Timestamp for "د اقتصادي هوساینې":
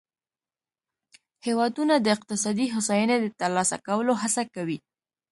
1.99-3.15